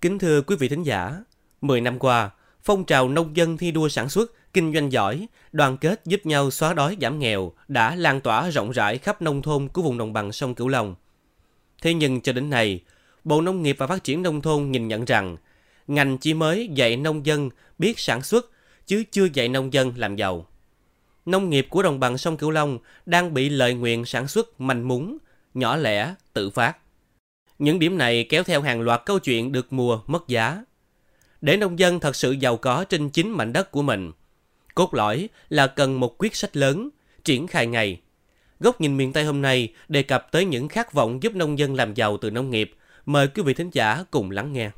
[0.00, 1.20] Kính thưa quý vị thính giả,
[1.60, 2.30] 10 năm qua,
[2.62, 6.50] phong trào nông dân thi đua sản xuất, kinh doanh giỏi, đoàn kết giúp nhau
[6.50, 10.12] xóa đói giảm nghèo đã lan tỏa rộng rãi khắp nông thôn của vùng đồng
[10.12, 10.94] bằng sông Cửu Long.
[11.82, 12.80] Thế nhưng cho đến nay,
[13.24, 15.36] Bộ Nông nghiệp và Phát triển Nông thôn nhìn nhận rằng
[15.86, 18.50] ngành chỉ mới dạy nông dân biết sản xuất
[18.86, 20.46] chứ chưa dạy nông dân làm giàu.
[21.26, 24.88] Nông nghiệp của đồng bằng sông Cửu Long đang bị lợi nguyện sản xuất manh
[24.88, 25.18] mún,
[25.54, 26.76] nhỏ lẻ, tự phát.
[27.60, 30.64] Những điểm này kéo theo hàng loạt câu chuyện được mua mất giá.
[31.40, 34.12] Để nông dân thật sự giàu có trên chính mảnh đất của mình,
[34.74, 36.88] cốt lõi là cần một quyết sách lớn,
[37.24, 38.00] triển khai ngay.
[38.60, 41.74] Góc nhìn miền Tây hôm nay đề cập tới những khát vọng giúp nông dân
[41.74, 42.74] làm giàu từ nông nghiệp.
[43.06, 44.70] Mời quý vị thính giả cùng lắng nghe.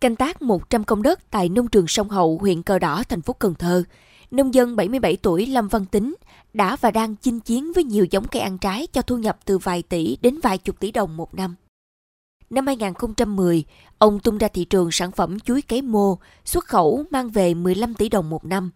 [0.00, 3.32] Canh tác 100 công đất tại nông trường sông Hậu, huyện Cờ Đỏ, thành phố
[3.32, 3.84] Cần Thơ.
[4.30, 6.14] Nông dân 77 tuổi Lâm Văn Tính
[6.52, 9.58] đã và đang chinh chiến với nhiều giống cây ăn trái cho thu nhập từ
[9.58, 11.54] vài tỷ đến vài chục tỷ đồng một năm.
[12.50, 13.64] Năm 2010,
[13.98, 17.94] ông tung ra thị trường sản phẩm chuối cấy mô, xuất khẩu mang về 15
[17.94, 18.70] tỷ đồng một năm.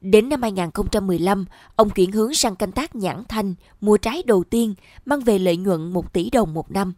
[0.00, 1.44] Đến năm 2015,
[1.76, 5.56] ông chuyển hướng sang canh tác nhãn thanh, mua trái đầu tiên, mang về lợi
[5.56, 6.92] nhuận 1 tỷ đồng một năm.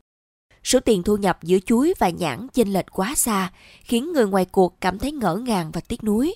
[0.65, 3.53] Số tiền thu nhập giữa chuối và nhãn chênh lệch quá xa,
[3.83, 6.35] khiến người ngoài cuộc cảm thấy ngỡ ngàng và tiếc nuối.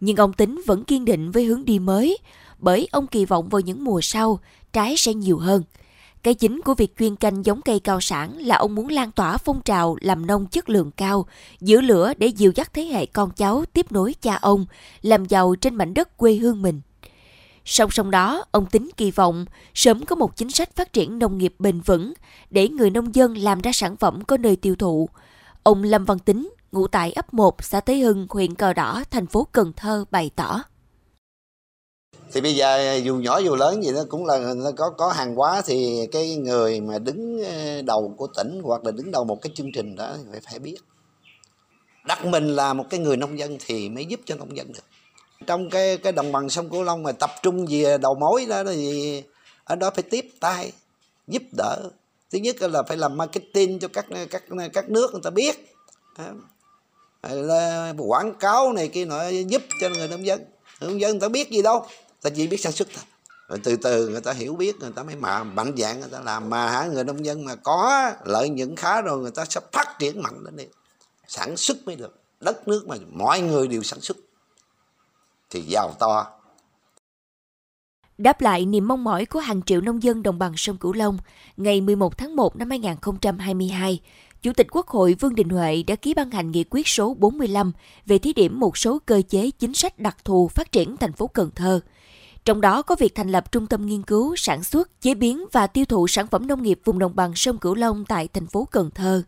[0.00, 2.18] Nhưng ông Tính vẫn kiên định với hướng đi mới,
[2.58, 4.38] bởi ông kỳ vọng vào những mùa sau,
[4.72, 5.62] trái sẽ nhiều hơn.
[6.22, 9.36] Cái chính của việc chuyên canh giống cây cao sản là ông muốn lan tỏa
[9.36, 11.26] phong trào làm nông chất lượng cao,
[11.60, 14.66] giữ lửa để dìu dắt thế hệ con cháu tiếp nối cha ông,
[15.02, 16.80] làm giàu trên mảnh đất quê hương mình.
[17.64, 21.38] Song song đó, ông Tính kỳ vọng sớm có một chính sách phát triển nông
[21.38, 22.12] nghiệp bền vững
[22.50, 25.08] để người nông dân làm ra sản phẩm có nơi tiêu thụ.
[25.62, 29.26] Ông Lâm Văn Tính, ngụ tại ấp 1, xã Tế Hưng, huyện Cờ Đỏ, thành
[29.26, 30.62] phố Cần Thơ bày tỏ.
[32.32, 35.34] Thì bây giờ dù nhỏ dù lớn gì nó cũng là nó có có hàng
[35.34, 39.38] hóa thì cái người mà đứng ờ, đầu của tỉnh hoặc là đứng đầu một
[39.42, 40.76] cái chương trình đó phải phải biết.
[42.06, 44.84] Đặt mình là một cái người nông dân thì mới giúp cho nông dân được
[45.46, 48.64] trong cái cái đồng bằng sông cửu long mà tập trung về đầu mối đó
[48.64, 49.22] thì
[49.64, 50.72] ở đó phải tiếp tay
[51.26, 51.90] giúp đỡ
[52.30, 54.42] thứ nhất là phải làm marketing cho các các
[54.72, 55.74] các nước người ta biết
[57.98, 60.40] quảng cáo này kia nọ giúp cho người nông dân.
[60.80, 61.86] Người nông dân người ta biết gì đâu
[62.22, 63.04] ta chỉ biết sản xuất thôi.
[63.48, 66.20] Rồi từ từ người ta hiểu biết người ta mới mà mạnh dạng người ta
[66.20, 66.86] làm mà hả?
[66.86, 70.44] Người nông dân mà có lợi nhuận khá rồi người ta sẽ phát triển mạnh
[70.44, 70.64] lên đi
[71.26, 74.16] sản xuất mới được đất nước mà mọi người đều sản xuất.
[75.50, 76.26] Thì giàu to.
[78.18, 81.18] Đáp lại niềm mong mỏi của hàng triệu nông dân đồng bằng sông Cửu Long,
[81.56, 84.00] ngày 11 tháng 1 năm 2022,
[84.44, 87.72] Chủ tịch Quốc hội Vương Đình Huệ đã ký ban hành nghị quyết số 45
[88.06, 91.26] về thí điểm một số cơ chế chính sách đặc thù phát triển thành phố
[91.26, 91.80] Cần Thơ.
[92.44, 95.66] Trong đó có việc thành lập trung tâm nghiên cứu, sản xuất, chế biến và
[95.66, 98.68] tiêu thụ sản phẩm nông nghiệp vùng đồng bằng sông Cửu Long tại thành phố
[98.70, 99.22] Cần Thơ.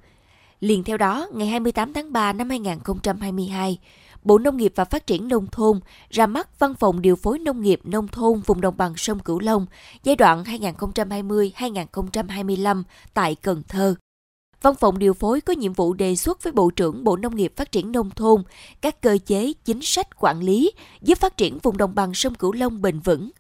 [0.61, 3.79] Liền theo đó, ngày 28 tháng 3 năm 2022,
[4.25, 7.61] Bộ Nông nghiệp và Phát triển Nông thôn ra mắt Văn phòng Điều phối Nông
[7.61, 9.67] nghiệp Nông thôn vùng đồng bằng sông Cửu Long
[10.03, 12.83] giai đoạn 2020-2025
[13.15, 13.95] tại Cần Thơ.
[14.63, 17.53] Văn phòng điều phối có nhiệm vụ đề xuất với Bộ trưởng Bộ Nông nghiệp
[17.57, 18.43] Phát triển Nông thôn
[18.81, 20.73] các cơ chế, chính sách quản lý
[21.03, 23.31] giúp phát triển vùng đồng bằng sông Cửu Long bền vững,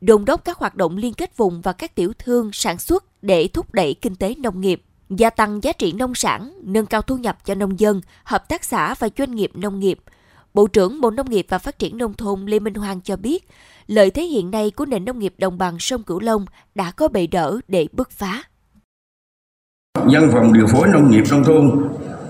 [0.00, 3.48] đồn đốc các hoạt động liên kết vùng và các tiểu thương sản xuất để
[3.48, 7.16] thúc đẩy kinh tế nông nghiệp gia tăng giá trị nông sản, nâng cao thu
[7.16, 10.00] nhập cho nông dân, hợp tác xã và doanh nghiệp nông nghiệp–
[10.54, 13.48] Bộ trưởng Bộ Nông nghiệp và Phát triển Nông thôn Lê Minh Hoàng cho biết,
[13.86, 17.08] lợi thế hiện nay của nền nông nghiệp đồng bằng sông Cửu Long đã có
[17.08, 18.42] bệ đỡ để bứt phá.
[19.98, 21.70] Văn phòng điều phối nông nghiệp nông thôn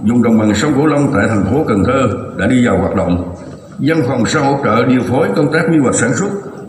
[0.04, 2.08] dùng đồng bằng sông Cửu Long tại thành phố Cần Thơ
[2.38, 3.34] đã đi vào hoạt động.
[3.78, 6.28] Văn phòng sẽ hỗ trợ điều phối công tác quy hoạch sản xuất,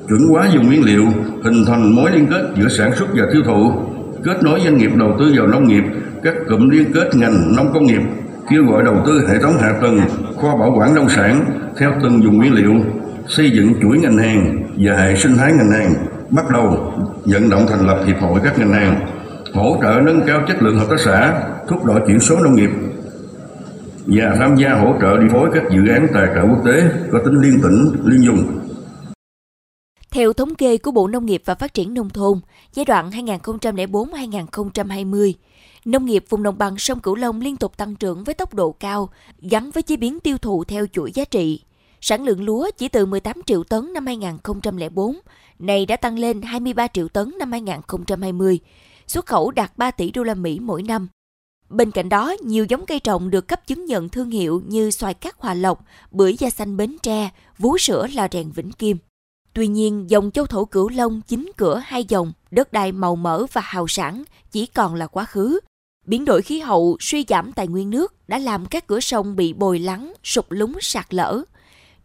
[0.10, 1.06] chuẩn hóa dùng nguyên liệu,
[1.44, 3.72] hình thành mối liên kết giữa sản xuất và tiêu thụ,
[4.24, 5.84] kết nối doanh nghiệp đầu tư vào nông nghiệp,
[6.24, 8.02] các cụm liên kết ngành nông công nghiệp
[8.50, 10.00] kêu gọi đầu tư hệ thống hạ tầng,
[10.42, 11.46] kho bảo quản nông sản
[11.78, 12.74] theo từng vùng nguyên liệu,
[13.28, 15.94] xây dựng chuỗi ngành hàng và hệ sinh thái ngành hàng,
[16.30, 16.94] bắt đầu
[17.26, 18.96] vận động thành lập hiệp hội các ngành hàng,
[19.54, 22.70] hỗ trợ nâng cao chất lượng hợp tác xã, thúc đẩy chuyển số nông nghiệp
[24.06, 27.20] và tham gia hỗ trợ điều phối các dự án tài trợ quốc tế có
[27.26, 28.60] tính liên tỉnh, liên dùng.
[30.12, 32.40] Theo thống kê của Bộ Nông nghiệp và Phát triển Nông thôn,
[32.74, 35.34] giai đoạn 2004-2020,
[35.86, 38.72] Nông nghiệp vùng đồng bằng sông Cửu Long liên tục tăng trưởng với tốc độ
[38.72, 39.10] cao,
[39.42, 41.62] gắn với chế biến tiêu thụ theo chuỗi giá trị.
[42.02, 45.16] Sản lượng lúa chỉ từ 18 triệu tấn năm 2004,
[45.60, 48.60] này đã tăng lên 23 triệu tấn năm 2020.
[49.08, 51.08] Xuất khẩu đạt 3 tỷ đô la Mỹ mỗi năm.
[51.70, 55.14] Bên cạnh đó, nhiều giống cây trồng được cấp chứng nhận thương hiệu như xoài
[55.14, 58.98] cát Hòa Lộc, bưởi da xanh Bến Tre, vú sữa là rèn Vĩnh Kim.
[59.54, 63.46] Tuy nhiên, dòng châu thổ Cửu Long chính cửa hai dòng, đất đai màu mỡ
[63.54, 65.60] và hào sản chỉ còn là quá khứ.
[66.06, 69.54] Biến đổi khí hậu, suy giảm tài nguyên nước đã làm các cửa sông bị
[69.54, 71.44] bồi lắng, sụp lún sạt lở.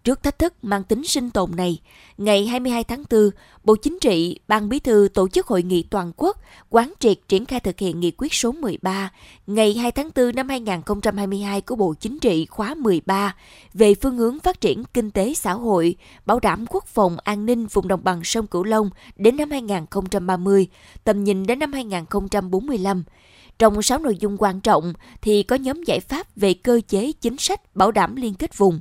[0.05, 1.81] Trước thách thức mang tính sinh tồn này,
[2.19, 3.31] ngày 22 tháng 4,
[3.65, 6.37] Bộ Chính trị, Ban Bí thư tổ chức hội nghị toàn quốc
[6.71, 9.13] quán triệt triển khai thực hiện nghị quyết số 13
[9.47, 13.37] ngày 2 tháng 4 năm 2022 của Bộ Chính trị khóa 13
[13.75, 15.97] về phương hướng phát triển kinh tế xã hội,
[16.27, 20.67] bảo đảm quốc phòng an ninh vùng đồng bằng sông Cửu Long đến năm 2030,
[21.05, 23.05] tầm nhìn đến năm 2045.
[23.59, 24.93] Trong 6 nội dung quan trọng
[25.23, 28.81] thì có nhóm giải pháp về cơ chế chính sách bảo đảm liên kết vùng,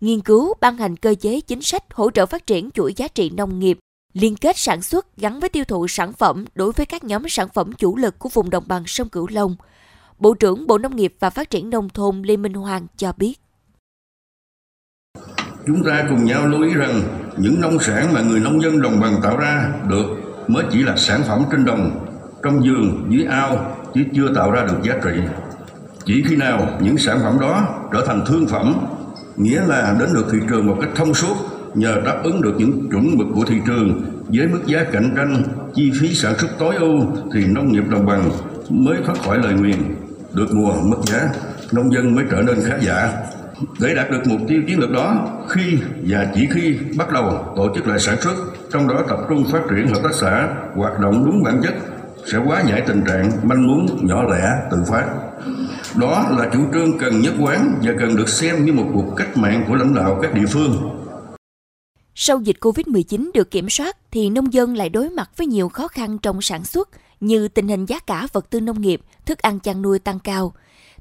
[0.00, 3.30] nghiên cứu ban hành cơ chế chính sách hỗ trợ phát triển chuỗi giá trị
[3.30, 3.78] nông nghiệp,
[4.12, 7.48] liên kết sản xuất gắn với tiêu thụ sản phẩm đối với các nhóm sản
[7.54, 9.56] phẩm chủ lực của vùng đồng bằng sông Cửu Long.
[10.18, 13.40] Bộ trưởng Bộ Nông nghiệp và Phát triển Nông thôn Lê Minh Hoàng cho biết.
[15.66, 17.02] Chúng ta cùng nhau lưu ý rằng
[17.36, 20.06] những nông sản mà người nông dân đồng bằng tạo ra được
[20.46, 22.06] mới chỉ là sản phẩm trên đồng,
[22.42, 25.20] trong giường, dưới ao, chứ chưa tạo ra được giá trị.
[26.04, 28.86] Chỉ khi nào những sản phẩm đó trở thành thương phẩm
[29.38, 31.34] nghĩa là đến được thị trường một cách thông suốt
[31.74, 35.42] nhờ đáp ứng được những chuẩn mực của thị trường với mức giá cạnh tranh,
[35.74, 37.00] chi phí sản xuất tối ưu
[37.34, 38.30] thì nông nghiệp đồng bằng
[38.70, 39.78] mới thoát khỏi lời nguyền.
[40.34, 41.28] Được mùa mất giá,
[41.72, 43.12] nông dân mới trở nên khá giả.
[43.80, 47.74] Để đạt được mục tiêu chiến lược đó, khi và chỉ khi bắt đầu tổ
[47.74, 48.34] chức lại sản xuất,
[48.72, 51.74] trong đó tập trung phát triển hợp tác xã hoạt động đúng bản chất
[52.26, 55.04] sẽ quá giải tình trạng manh muốn nhỏ lẻ tự phát
[56.00, 59.36] đó là chủ trương cần nhất quán và cần được xem như một cuộc cách
[59.36, 61.04] mạng của lãnh đạo các địa phương.
[62.14, 65.88] Sau dịch Covid-19 được kiểm soát thì nông dân lại đối mặt với nhiều khó
[65.88, 66.88] khăn trong sản xuất
[67.20, 70.52] như tình hình giá cả vật tư nông nghiệp, thức ăn chăn nuôi tăng cao,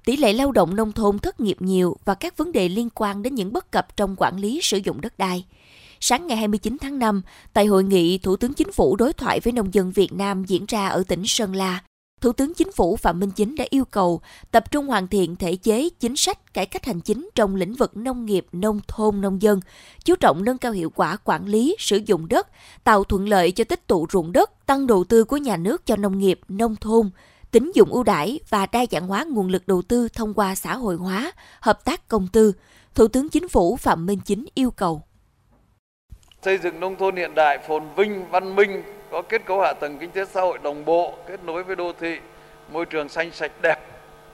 [0.05, 3.21] tỷ lệ lao động nông thôn thất nghiệp nhiều và các vấn đề liên quan
[3.21, 5.45] đến những bất cập trong quản lý sử dụng đất đai.
[5.99, 7.21] Sáng ngày 29 tháng 5,
[7.53, 10.65] tại hội nghị Thủ tướng Chính phủ đối thoại với nông dân Việt Nam diễn
[10.67, 11.81] ra ở tỉnh Sơn La,
[12.21, 14.21] Thủ tướng Chính phủ Phạm Minh Chính đã yêu cầu
[14.51, 17.97] tập trung hoàn thiện thể chế, chính sách, cải cách hành chính trong lĩnh vực
[17.97, 19.59] nông nghiệp, nông thôn, nông dân,
[20.05, 22.47] chú trọng nâng cao hiệu quả quản lý, sử dụng đất,
[22.83, 25.95] tạo thuận lợi cho tích tụ ruộng đất, tăng đầu tư của nhà nước cho
[25.95, 27.09] nông nghiệp, nông thôn,
[27.51, 30.75] tính dụng ưu đãi và đa dạng hóa nguồn lực đầu tư thông qua xã
[30.75, 32.53] hội hóa, hợp tác công tư.
[32.95, 35.01] Thủ tướng Chính phủ Phạm Minh Chính yêu cầu
[36.47, 39.97] xây dựng nông thôn hiện đại phồn vinh văn minh có kết cấu hạ tầng
[39.97, 42.17] kinh tế xã hội đồng bộ, kết nối với đô thị,
[42.71, 43.75] môi trường xanh sạch đẹp.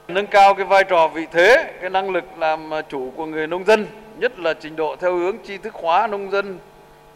[0.07, 3.47] Nâng cao cái vai trò vị thế, cái năng lực làm à, chủ của người
[3.47, 3.87] nông dân,
[4.17, 6.59] nhất là trình độ theo hướng tri thức hóa nông dân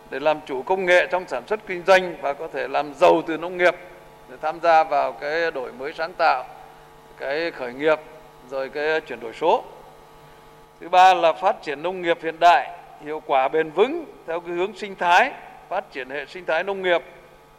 [0.10, 3.22] để làm chủ công nghệ trong sản xuất kinh doanh và có thể làm giàu
[3.28, 3.76] từ nông nghiệp,
[4.30, 6.46] để tham gia vào cái đổi mới sáng tạo,
[7.18, 8.00] cái khởi nghiệp,
[8.50, 9.64] rồi cái chuyển đổi số.
[10.82, 14.52] Thứ ba là phát triển nông nghiệp hiện đại, hiệu quả bền vững theo cái
[14.56, 15.32] hướng sinh thái,
[15.70, 17.02] phát triển hệ sinh thái nông nghiệp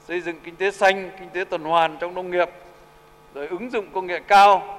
[0.09, 2.49] xây dựng kinh tế xanh, kinh tế tuần hoàn trong nông nghiệp,
[3.35, 4.79] rồi ứng dụng công nghệ cao,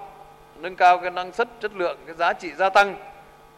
[0.55, 2.95] nâng cao cái năng suất, chất lượng, cái giá trị gia tăng,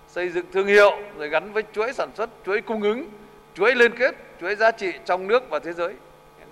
[0.08, 3.06] xây dựng thương hiệu, rồi gắn với chuỗi sản xuất, chuỗi cung ứng,
[3.54, 5.94] chuỗi liên kết, chuỗi giá trị trong nước và thế giới.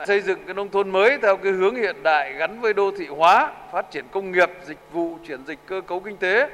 [0.07, 3.07] Xây dựng cái nông thôn mới theo cái hướng hiện đại gắn với đô thị
[3.07, 6.49] hóa, phát triển công nghiệp, dịch vụ, chuyển dịch cơ cấu kinh tế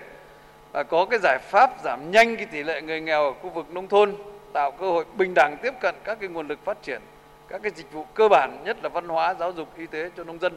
[0.72, 3.70] và có cái giải pháp giảm nhanh cái tỷ lệ người nghèo ở khu vực
[3.70, 4.16] nông thôn,
[4.54, 7.02] tạo cơ hội bình đẳng tiếp cận các cái nguồn lực phát triển
[7.50, 10.24] các cái dịch vụ cơ bản nhất là văn hóa, giáo dục, y tế cho
[10.24, 10.54] nông dân.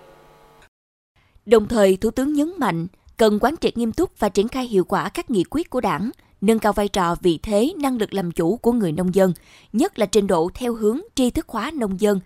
[1.47, 4.85] Đồng thời, Thủ tướng nhấn mạnh cần quán triệt nghiêm túc và triển khai hiệu
[4.85, 8.33] quả các nghị quyết của Đảng, nâng cao vai trò vị thế, năng lực làm
[8.33, 9.33] chủ của người nông dân,
[9.73, 12.21] nhất là trình độ theo hướng tri thức hóa nông dân.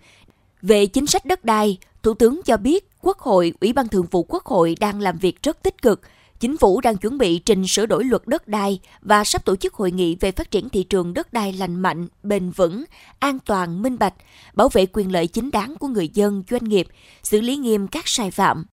[0.61, 4.23] Về chính sách đất đai, Thủ tướng cho biết Quốc hội, Ủy ban Thường vụ
[4.23, 6.01] Quốc hội đang làm việc rất tích cực,
[6.43, 9.73] Chính phủ đang chuẩn bị trình sửa đổi luật đất đai và sắp tổ chức
[9.73, 12.83] hội nghị về phát triển thị trường đất đai lành mạnh, bền vững,
[13.19, 14.13] an toàn, minh bạch,
[14.53, 16.87] bảo vệ quyền lợi chính đáng của người dân, doanh nghiệp,
[17.23, 18.65] xử lý nghiêm các sai phạm.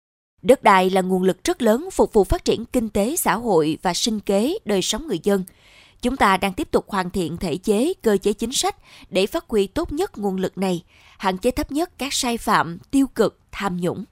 [0.41, 3.77] Đất đai là nguồn lực rất lớn phục vụ phát triển kinh tế xã hội
[3.81, 5.43] và sinh kế đời sống người dân.
[6.01, 8.75] Chúng ta đang tiếp tục hoàn thiện thể chế, cơ chế chính sách
[9.09, 10.83] để phát huy tốt nhất nguồn lực này,
[11.17, 14.05] hạn chế thấp nhất các sai phạm, tiêu cực, tham nhũng.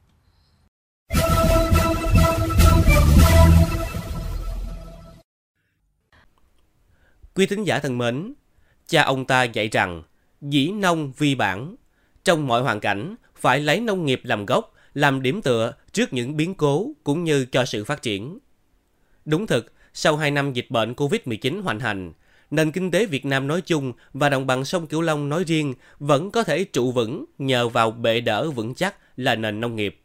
[7.37, 8.33] Quý thính giả thân mến,
[8.87, 10.03] cha ông ta dạy rằng,
[10.41, 11.75] dĩ nông vi bản.
[12.23, 16.37] Trong mọi hoàn cảnh, phải lấy nông nghiệp làm gốc, làm điểm tựa trước những
[16.37, 18.39] biến cố cũng như cho sự phát triển.
[19.25, 22.13] Đúng thực, sau 2 năm dịch bệnh COVID-19 hoành hành,
[22.51, 25.73] nền kinh tế Việt Nam nói chung và đồng bằng sông Cửu Long nói riêng
[25.99, 30.01] vẫn có thể trụ vững nhờ vào bệ đỡ vững chắc là nền nông nghiệp.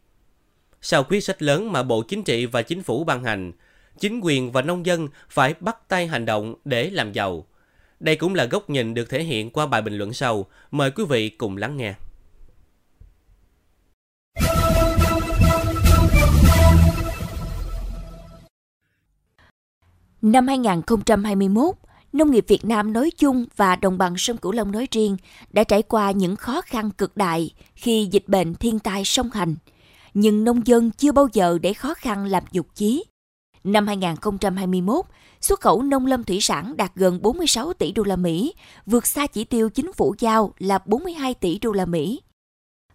[0.80, 3.52] Sau quyết sách lớn mà Bộ Chính trị và Chính phủ ban hành,
[3.98, 7.46] chính quyền và nông dân phải bắt tay hành động để làm giàu.
[8.00, 10.46] Đây cũng là góc nhìn được thể hiện qua bài bình luận sau.
[10.70, 11.94] Mời quý vị cùng lắng nghe.
[20.22, 21.74] Năm 2021,
[22.12, 25.16] nông nghiệp Việt Nam nói chung và đồng bằng sông Cửu Long nói riêng
[25.50, 29.54] đã trải qua những khó khăn cực đại khi dịch bệnh thiên tai song hành.
[30.14, 33.04] Nhưng nông dân chưa bao giờ để khó khăn làm dục chí.
[33.64, 35.04] Năm 2021,
[35.40, 38.54] xuất khẩu nông lâm thủy sản đạt gần 46 tỷ đô la Mỹ,
[38.86, 42.20] vượt xa chỉ tiêu chính phủ giao là 42 tỷ đô la Mỹ.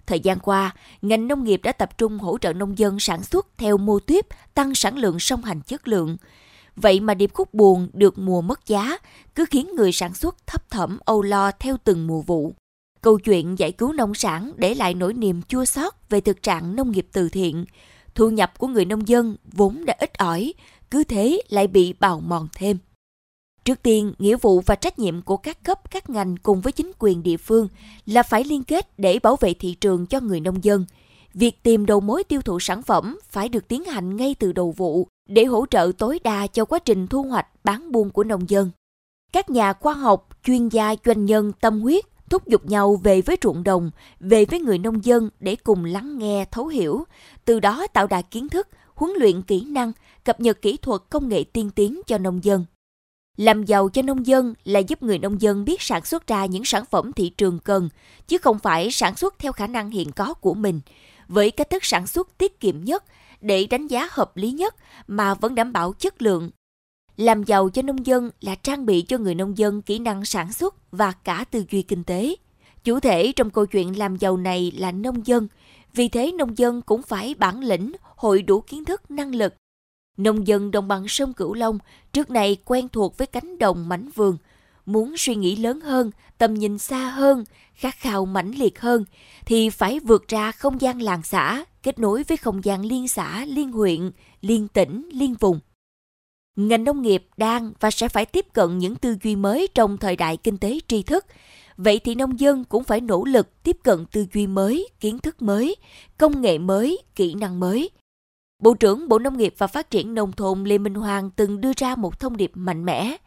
[0.06, 3.48] Thời gian qua, ngành nông nghiệp đã tập trung hỗ trợ nông dân sản xuất
[3.58, 6.18] theo mô tuyếp tăng sản lượng song hành chất lượng.
[6.76, 8.98] Vậy mà điệp khúc buồn được mùa mất giá,
[9.36, 12.54] cứ khiến người sản xuất thấp thỏm âu lo theo từng mùa vụ.
[13.02, 16.76] Câu chuyện giải cứu nông sản để lại nỗi niềm chua xót về thực trạng
[16.76, 17.66] nông nghiệp từ thiện.
[18.18, 20.54] Thu nhập của người nông dân vốn đã ít ỏi,
[20.92, 22.78] cứ thế lại bị bào mòn thêm.
[23.66, 26.92] Trước tiên, nghĩa vụ và trách nhiệm của các cấp, các ngành cùng với chính
[27.00, 27.68] quyền địa phương
[28.06, 30.86] là phải liên kết để bảo vệ thị trường cho người nông dân.
[31.34, 34.72] Việc tìm đầu mối tiêu thụ sản phẩm phải được tiến hành ngay từ đầu
[34.72, 38.50] vụ để hỗ trợ tối đa cho quá trình thu hoạch bán buôn của nông
[38.50, 38.72] dân.
[39.34, 43.38] Các nhà khoa học, chuyên gia, doanh nhân tâm huyết thúc giục nhau về với
[43.44, 47.04] ruộng đồng, về với người nông dân để cùng lắng nghe, thấu hiểu,
[47.46, 49.92] từ đó tạo đà kiến thức, huấn luyện kỹ năng,
[50.24, 52.66] cập nhật kỹ thuật công nghệ tiên tiến cho nông dân.
[53.38, 56.66] Làm giàu cho nông dân là giúp người nông dân biết sản xuất ra những
[56.66, 57.90] sản phẩm thị trường cần,
[58.28, 60.82] chứ không phải sản xuất theo khả năng hiện có của mình,
[61.28, 63.04] với cách thức sản xuất tiết kiệm nhất
[63.42, 64.76] để đánh giá hợp lý nhất
[65.08, 66.50] mà vẫn đảm bảo chất lượng.
[67.18, 70.54] Làm giàu cho nông dân là trang bị cho người nông dân kỹ năng sản
[70.54, 72.36] xuất và cả tư duy kinh tế.
[72.84, 75.48] Chủ thể trong câu chuyện làm giàu này là nông dân,
[75.94, 79.54] vì thế nông dân cũng phải bản lĩnh, hội đủ kiến thức, năng lực
[80.18, 81.80] Nông dân đồng bằng sông Cửu Long
[82.14, 84.38] trước này quen thuộc với cánh đồng mảnh vườn,
[84.86, 87.44] muốn suy nghĩ lớn hơn, tầm nhìn xa hơn,
[87.74, 89.06] khát khao mãnh liệt hơn
[89.46, 93.46] thì phải vượt ra không gian làng xã, kết nối với không gian liên xã,
[93.46, 95.60] liên huyện, liên tỉnh, liên vùng.
[96.58, 100.16] Ngành nông nghiệp đang và sẽ phải tiếp cận những tư duy mới trong thời
[100.16, 101.26] đại kinh tế tri thức.
[101.78, 105.42] Vậy thì nông dân cũng phải nỗ lực tiếp cận tư duy mới, kiến thức
[105.42, 105.76] mới,
[106.18, 107.90] công nghệ mới, kỹ năng mới–
[108.60, 111.72] Bộ trưởng Bộ Nông nghiệp và Phát triển Nông thôn Lê Minh Hoàng từng đưa
[111.78, 113.18] ra một thông điệp mạnh mẽ.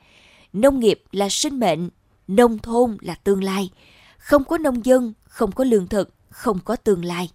[0.52, 1.90] Nông nghiệp là sinh mệnh,
[2.28, 3.70] nông thôn là tương lai.
[4.18, 7.30] Không có nông dân, không có lương thực, không có tương lai.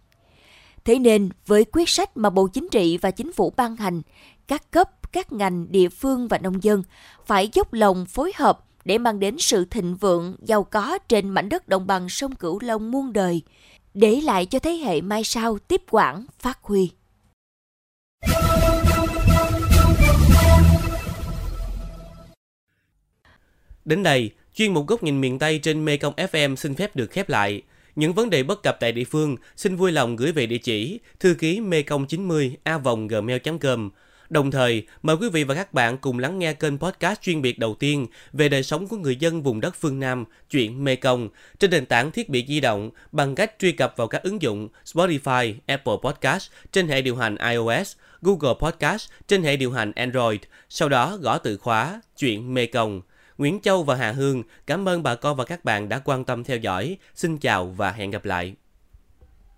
[0.85, 4.01] Thế nên, với quyết sách mà Bộ Chính trị và Chính phủ ban hành,
[4.47, 6.83] các cấp, các ngành, địa phương và nông dân
[7.25, 11.49] phải dốc lòng phối hợp để mang đến sự thịnh vượng, giàu có trên mảnh
[11.49, 13.41] đất đồng bằng sông Cửu Long muôn đời,
[13.93, 16.91] để lại cho thế hệ mai sau tiếp quản, phát huy.
[23.85, 27.29] Đến đây, chuyên mục góc nhìn miền Tây trên Mekong FM xin phép được khép
[27.29, 27.61] lại.
[27.95, 30.99] Những vấn đề bất cập tại địa phương xin vui lòng gửi về địa chỉ
[31.19, 32.79] thư ký mekong 90 a
[33.09, 33.89] gmail.com.
[34.29, 37.59] Đồng thời, mời quý vị và các bạn cùng lắng nghe kênh podcast chuyên biệt
[37.59, 41.29] đầu tiên về đời sống của người dân vùng đất phương Nam, chuyện Mekong,
[41.59, 44.69] trên nền tảng thiết bị di động bằng cách truy cập vào các ứng dụng
[44.85, 50.39] Spotify, Apple Podcast trên hệ điều hành iOS, Google Podcast trên hệ điều hành Android,
[50.69, 53.01] sau đó gõ từ khóa chuyện Mekong.
[53.37, 56.43] Nguyễn Châu và Hà Hương, cảm ơn bà con và các bạn đã quan tâm
[56.43, 56.97] theo dõi.
[57.15, 58.55] Xin chào và hẹn gặp lại.